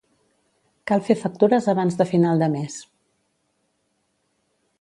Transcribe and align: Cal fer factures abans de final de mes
Cal 0.91 1.03
fer 1.09 1.15
factures 1.25 1.69
abans 1.75 1.99
de 2.01 2.09
final 2.13 2.43
de 2.45 2.49
mes 2.57 2.81